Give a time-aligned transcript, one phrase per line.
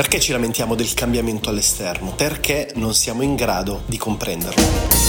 [0.00, 2.14] Perché ci lamentiamo del cambiamento all'esterno?
[2.14, 4.99] Perché non siamo in grado di comprenderlo.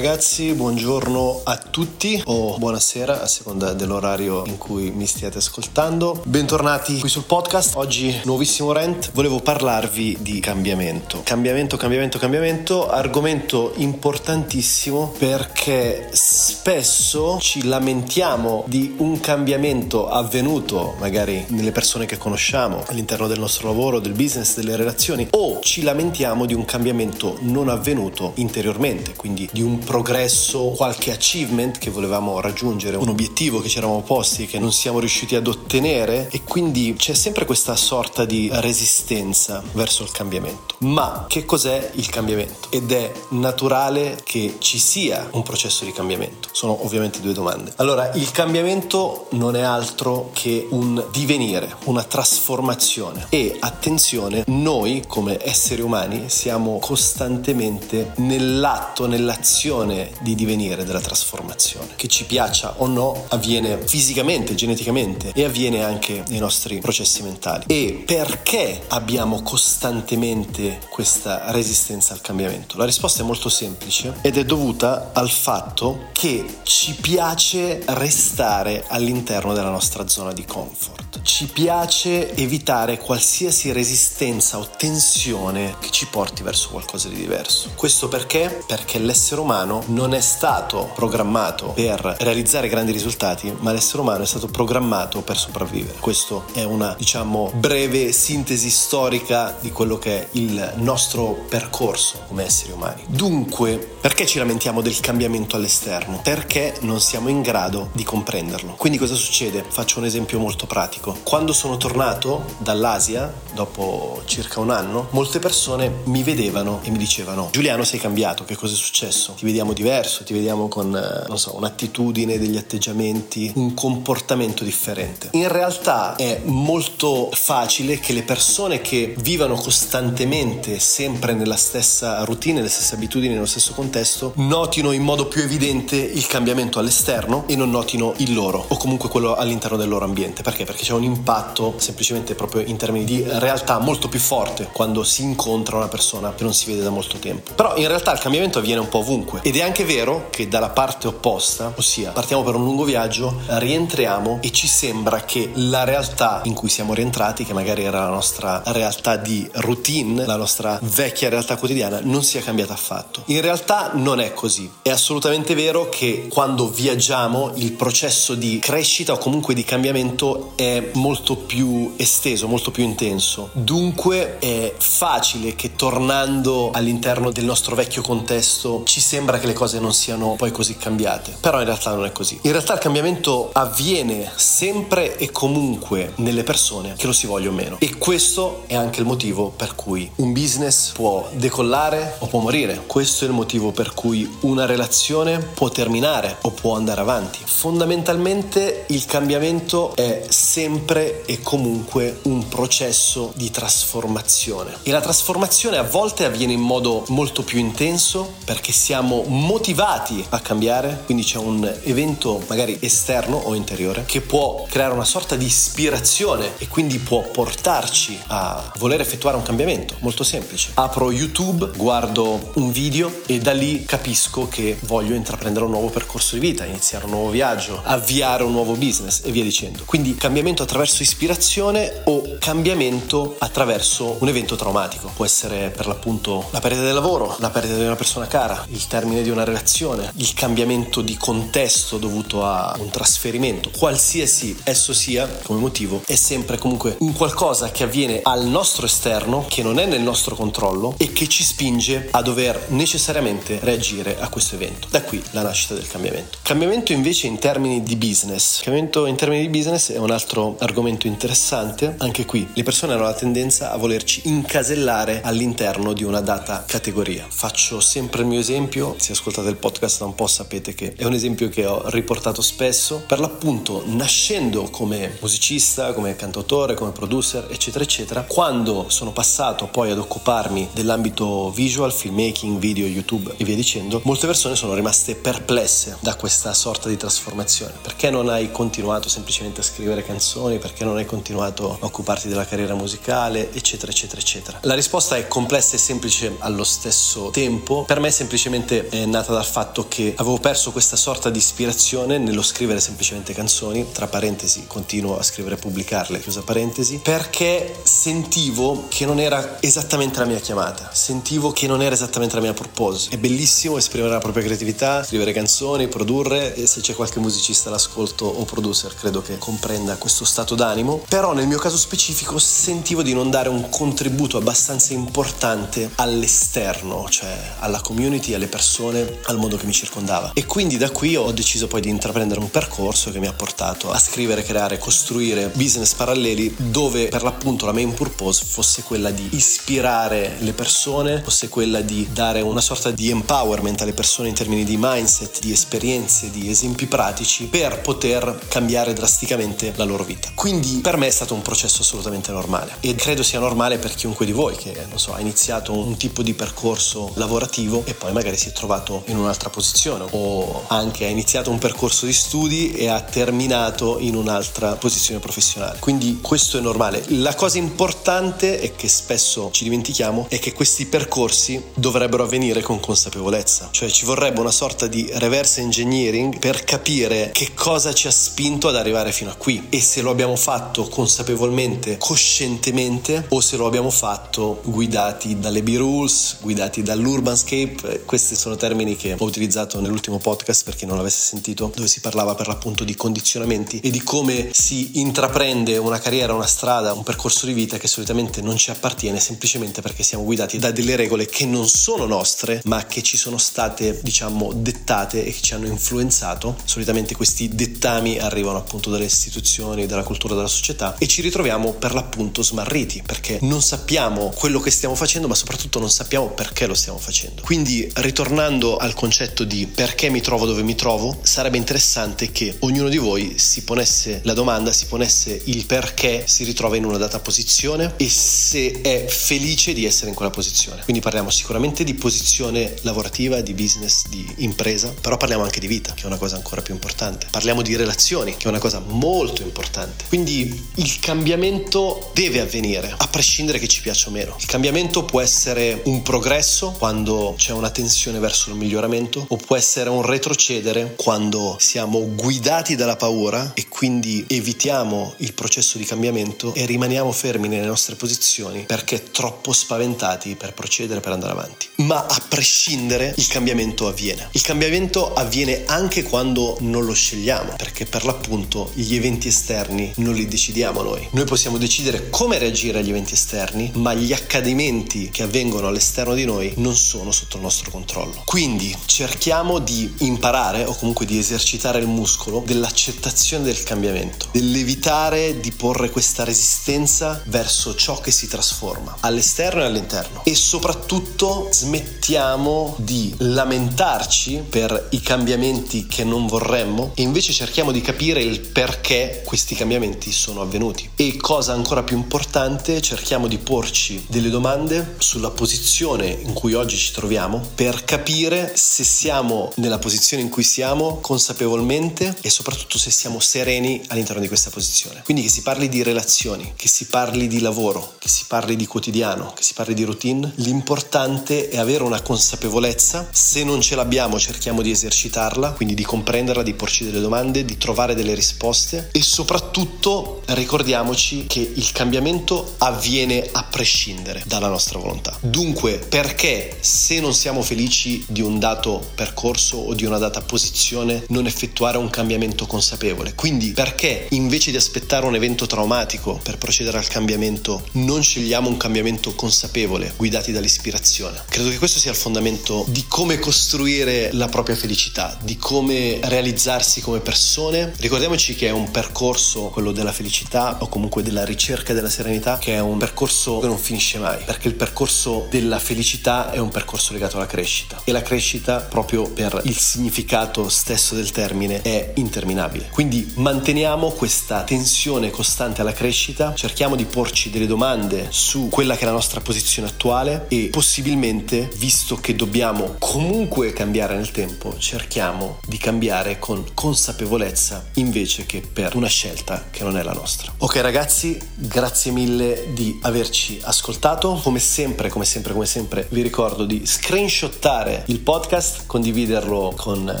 [0.14, 6.22] Ragazzi, buongiorno a tutti o buonasera a seconda dell'orario in cui mi stiate ascoltando.
[6.24, 7.74] Bentornati qui sul podcast.
[7.74, 9.10] Oggi nuovissimo rent.
[9.12, 11.22] Volevo parlarvi di cambiamento.
[11.24, 21.72] Cambiamento, cambiamento, cambiamento, argomento importantissimo perché spesso ci lamentiamo di un cambiamento avvenuto magari nelle
[21.72, 26.54] persone che conosciamo, all'interno del nostro lavoro, del business, delle relazioni o ci lamentiamo di
[26.54, 33.08] un cambiamento non avvenuto interiormente, quindi di un progresso, qualche achievement che volevamo raggiungere, un
[33.08, 37.14] obiettivo che ci eravamo posti e che non siamo riusciti ad ottenere e quindi c'è
[37.14, 40.74] sempre questa sorta di resistenza verso il cambiamento.
[40.80, 42.68] Ma che cos'è il cambiamento?
[42.68, 46.50] Ed è naturale che ci sia un processo di cambiamento.
[46.52, 47.72] Sono ovviamente due domande.
[47.76, 55.38] Allora, il cambiamento non è altro che un divenire, una trasformazione e attenzione, noi come
[55.42, 61.92] esseri umani siamo costantemente nell'atto, nell'azione decisione di divenire, della trasformazione.
[61.96, 67.64] Che ci piaccia o no, avviene fisicamente, geneticamente e avviene anche nei nostri processi mentali.
[67.68, 72.76] E perché abbiamo costantemente questa resistenza al cambiamento?
[72.76, 79.54] La risposta è molto semplice ed è dovuta al fatto che ci piace restare all'interno
[79.54, 81.20] della nostra zona di comfort.
[81.22, 87.70] Ci piace evitare qualsiasi resistenza o tensione che ci porti verso qualcosa di diverso.
[87.74, 88.62] Questo perché?
[88.66, 94.22] Perché l'essere umano umano non è stato programmato per realizzare grandi risultati, ma l'essere umano
[94.22, 95.98] è stato programmato per sopravvivere.
[95.98, 102.44] Questo è una, diciamo, breve sintesi storica di quello che è il nostro percorso come
[102.44, 103.04] esseri umani.
[103.08, 106.20] Dunque, perché ci lamentiamo del cambiamento all'esterno?
[106.22, 108.74] Perché non siamo in grado di comprenderlo.
[108.74, 109.64] Quindi cosa succede?
[109.66, 111.16] Faccio un esempio molto pratico.
[111.22, 117.48] Quando sono tornato dall'Asia, dopo circa un anno, molte persone mi vedevano e mi dicevano
[117.50, 119.32] Giuliano sei cambiato, che cosa è successo?
[119.34, 125.28] Ti vediamo diverso, ti vediamo con, eh, so, un'attitudine, degli atteggiamenti, un comportamento differente.
[125.32, 132.56] In realtà è molto facile che le persone che vivono costantemente sempre nella stessa routine,
[132.56, 137.56] nelle stesse abitudini, nello stesso contesto, notino in modo più evidente il cambiamento all'esterno e
[137.56, 140.42] non notino il loro o comunque quello all'interno del loro ambiente.
[140.42, 140.64] Perché?
[140.64, 145.22] Perché c'è un impatto semplicemente proprio in termini di realtà molto più forte quando si
[145.22, 147.52] incontra una persona che non si vede da molto tempo.
[147.54, 150.70] Però in realtà il cambiamento avviene un po' ovunque ed è anche vero che dalla
[150.70, 156.40] parte opposta, ossia partiamo per un lungo viaggio, rientriamo e ci sembra che la realtà
[156.44, 161.28] in cui siamo rientrati, che magari era la nostra realtà di routine, la nostra vecchia
[161.28, 163.22] realtà quotidiana, non sia cambiata affatto.
[163.26, 164.70] In realtà non è così.
[164.82, 170.90] È assolutamente vero che quando viaggiamo il processo di crescita o comunque di cambiamento è
[170.94, 173.50] molto più esteso, molto più intenso.
[173.52, 179.52] Dunque è facile che tornando all'interno del nostro vecchio contesto ci sembra sembra che le
[179.52, 182.38] cose non siano poi così cambiate, però in realtà non è così.
[182.42, 187.52] In realtà il cambiamento avviene sempre e comunque nelle persone che lo si voglia o
[187.52, 192.40] meno e questo è anche il motivo per cui un business può decollare o può
[192.40, 192.84] morire.
[192.86, 197.40] Questo è il motivo per cui una relazione può terminare o può andare avanti.
[197.44, 205.82] Fondamentalmente il cambiamento è sempre e comunque un processo di trasformazione e la trasformazione a
[205.82, 211.70] volte avviene in modo molto più intenso perché siamo motivati a cambiare, quindi c'è un
[211.82, 217.22] evento magari esterno o interiore che può creare una sorta di ispirazione e quindi può
[217.22, 220.70] portarci a voler effettuare un cambiamento molto semplice.
[220.74, 226.34] Apro YouTube, guardo un video e da lì capisco che voglio intraprendere un nuovo percorso
[226.36, 229.82] di vita, iniziare un nuovo viaggio, avviare un nuovo business e via dicendo.
[229.84, 235.10] Quindi cambiamento attraverso ispirazione o cambiamento attraverso un evento traumatico.
[235.14, 238.86] Può essere per l'appunto la perdita del lavoro, la perdita di una persona cara, il
[238.86, 245.26] termine di una relazione, il cambiamento di contesto dovuto a un trasferimento, qualsiasi esso sia
[245.42, 249.86] come motivo, è sempre comunque un qualcosa che avviene al nostro esterno, che non è
[249.86, 254.86] nel nostro controllo e che ci spinge a dover necessariamente reagire a questo evento.
[254.90, 256.38] Da qui la nascita del cambiamento.
[256.42, 258.60] Cambiamento invece in termini di business.
[258.62, 261.94] Cambiamento in termini di business è un altro argomento interessante.
[261.98, 267.26] Anche qui le persone hanno la tendenza a volerci incasellare all'interno di una data categoria.
[267.28, 271.04] Faccio sempre il mio esempio se ascoltate il podcast da un po' sapete che è
[271.04, 277.46] un esempio che ho riportato spesso, per l'appunto nascendo come musicista, come cantautore, come producer,
[277.50, 283.54] eccetera, eccetera, quando sono passato poi ad occuparmi dell'ambito visual, filmmaking, video, YouTube e via
[283.54, 287.74] dicendo, molte persone sono rimaste perplesse da questa sorta di trasformazione.
[287.80, 290.58] Perché non hai continuato semplicemente a scrivere canzoni?
[290.58, 294.58] Perché non hai continuato a occuparti della carriera musicale, eccetera, eccetera, eccetera?
[294.62, 297.84] La risposta è complessa e semplice allo stesso tempo.
[297.84, 302.40] Per me semplicemente è nata dal fatto che avevo perso questa sorta di ispirazione nello
[302.40, 309.04] scrivere semplicemente canzoni, tra parentesi, continuo a scrivere e pubblicarle, chiusa parentesi, perché sentivo che
[309.04, 313.10] non era esattamente la mia chiamata, sentivo che non era esattamente la mia purpose.
[313.10, 318.24] È bellissimo esprimere la propria creatività, scrivere canzoni, produrre e se c'è qualche musicista all'ascolto
[318.24, 323.12] o producer credo che comprenda questo stato d'animo, però nel mio caso specifico sentivo di
[323.12, 329.66] non dare un contributo abbastanza importante all'esterno, cioè alla community, alle persone, al mondo che
[329.66, 330.32] mi circondava.
[330.34, 333.90] E quindi da qui ho deciso poi di intraprendere un percorso che mi ha portato
[333.90, 339.28] a scrivere, creare, costruire business paralleli dove per l'appunto la main purpose fosse quella di
[339.32, 344.64] ispirare le persone, fosse quella di dare una sorta di empowerment alle persone in termini
[344.64, 350.30] di mindset, di esperienze, di esempi pratici per poter cambiare drasticamente la loro vita.
[350.34, 354.26] Quindi per me è stato un processo assolutamente normale e credo sia normale per chiunque
[354.26, 358.36] di voi che non so, ha iniziato un tipo di percorso lavorativo e poi magari
[358.36, 358.73] si è trovato
[359.06, 364.16] in un'altra posizione o anche ha iniziato un percorso di studi e ha terminato in
[364.16, 365.78] un'altra posizione professionale.
[365.78, 367.04] Quindi questo è normale.
[367.08, 372.80] La cosa importante è che spesso ci dimentichiamo è che questi percorsi dovrebbero avvenire con
[372.80, 378.10] consapevolezza, cioè ci vorrebbe una sorta di reverse engineering per capire che cosa ci ha
[378.10, 383.56] spinto ad arrivare fino a qui e se lo abbiamo fatto consapevolmente, coscientemente o se
[383.56, 388.02] lo abbiamo fatto guidati dalle B-Rules, guidati dall'Urbanscape.
[388.04, 392.00] Questi sono termini che ho utilizzato nell'ultimo podcast per chi non l'avesse sentito, dove si
[392.00, 397.02] parlava per l'appunto di condizionamenti e di come si intraprende una carriera, una strada, un
[397.02, 401.26] percorso di vita che solitamente non ci appartiene semplicemente perché siamo guidati da delle regole
[401.26, 405.66] che non sono nostre, ma che ci sono state, diciamo, dettate e che ci hanno
[405.66, 406.56] influenzato.
[406.64, 411.92] Solitamente questi dettami arrivano appunto dalle istituzioni, dalla cultura della società e ci ritroviamo per
[411.92, 416.74] l'appunto smarriti perché non sappiamo quello che stiamo facendo, ma soprattutto non sappiamo perché lo
[416.74, 417.42] stiamo facendo.
[417.42, 422.88] Quindi, ritornando al concetto di perché mi trovo dove mi trovo, sarebbe interessante che ognuno
[422.88, 427.18] di voi si ponesse la domanda, si ponesse il perché si ritrova in una data
[427.18, 430.82] posizione e se è felice di essere in quella posizione.
[430.84, 435.92] Quindi parliamo sicuramente di posizione lavorativa, di business, di impresa, però parliamo anche di vita,
[435.94, 437.26] che è una cosa ancora più importante.
[437.30, 440.04] Parliamo di relazioni, che è una cosa molto importante.
[440.08, 444.36] Quindi il cambiamento deve avvenire, a prescindere che ci piaccia o meno.
[444.38, 449.56] Il cambiamento può essere un progresso quando c'è una tensione verso il miglioramento o può
[449.56, 456.52] essere un retrocedere quando siamo guidati dalla paura e quindi evitiamo il processo di cambiamento
[456.54, 461.68] e rimaniamo fermi nelle nostre posizioni perché troppo spaventati per procedere, per andare avanti.
[461.76, 464.28] Ma a prescindere il cambiamento avviene.
[464.32, 470.14] Il cambiamento avviene anche quando non lo scegliamo perché per l'appunto gli eventi esterni non
[470.14, 471.06] li decidiamo noi.
[471.10, 476.24] Noi possiamo decidere come reagire agli eventi esterni, ma gli accadimenti che avvengono all'esterno di
[476.24, 478.22] noi non sono sotto il nostro controllo.
[478.34, 485.52] Quindi cerchiamo di imparare o comunque di esercitare il muscolo dell'accettazione del cambiamento, dell'evitare di
[485.52, 490.22] porre questa resistenza verso ciò che si trasforma all'esterno e all'interno.
[490.24, 497.82] E soprattutto smettiamo di lamentarci per i cambiamenti che non vorremmo e invece cerchiamo di
[497.82, 500.90] capire il perché questi cambiamenti sono avvenuti.
[500.96, 506.76] E cosa ancora più importante cerchiamo di porci delle domande sulla posizione in cui oggi
[506.76, 508.22] ci troviamo per capire
[508.54, 514.28] se siamo nella posizione in cui siamo consapevolmente e soprattutto se siamo sereni all'interno di
[514.28, 515.02] questa posizione.
[515.04, 518.66] Quindi che si parli di relazioni, che si parli di lavoro, che si parli di
[518.66, 524.18] quotidiano, che si parli di routine, l'importante è avere una consapevolezza, se non ce l'abbiamo
[524.18, 529.02] cerchiamo di esercitarla, quindi di comprenderla, di porci delle domande, di trovare delle risposte e
[529.02, 535.16] soprattutto ricordiamoci che il cambiamento avviene a prescindere dalla nostra volontà.
[535.20, 541.04] Dunque, perché se non siamo felici di un dato percorso o di una data posizione,
[541.08, 543.14] non effettuare un cambiamento consapevole?
[543.14, 548.56] Quindi, perché invece di aspettare un evento traumatico per procedere al cambiamento, non scegliamo un
[548.56, 551.24] cambiamento consapevole, guidati dall'ispirazione?
[551.28, 556.80] Credo che questo sia il fondamento di come costruire la propria felicità, di come realizzarsi
[556.82, 557.72] come persone.
[557.78, 562.54] Ricordiamoci che è un percorso, quello della felicità o comunque della ricerca della serenità, che
[562.54, 566.92] è un percorso che non finisce mai, perché il percorso della felicità è un percorso
[566.92, 567.82] legato alla crescita.
[567.84, 572.68] e la crescita proprio per il significato stesso del termine è interminabile.
[572.70, 578.82] Quindi manteniamo questa tensione costante alla crescita, cerchiamo di porci delle domande su quella che
[578.82, 585.40] è la nostra posizione attuale e possibilmente, visto che dobbiamo comunque cambiare nel tempo, cerchiamo
[585.46, 590.32] di cambiare con consapevolezza invece che per una scelta che non è la nostra.
[590.38, 594.20] Ok ragazzi, grazie mille di averci ascoltato.
[594.22, 600.00] Come sempre, come sempre, come sempre, vi ricordo di screenshottare il podcast, condividerlo con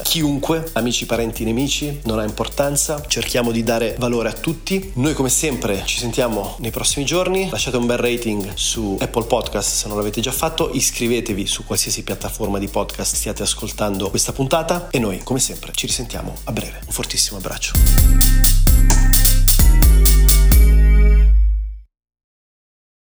[0.04, 3.02] chiunque, amici, parenti, nemici, non ha importanza.
[3.06, 4.92] Cerchiamo di dare valore a tutti.
[4.94, 7.48] Noi come sempre ci sentiamo nei prossimi giorni.
[7.50, 10.70] Lasciate un bel rating su Apple Podcast se non l'avete già fatto.
[10.72, 15.86] Iscrivetevi su qualsiasi piattaforma di podcast stiate ascoltando questa puntata e noi come sempre ci
[15.86, 16.80] risentiamo a breve.
[16.86, 17.72] Un fortissimo abbraccio.